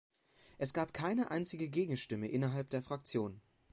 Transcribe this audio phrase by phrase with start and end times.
[0.57, 3.39] Es gab keine einzige Gegenstimme innerhalb der Fraktion.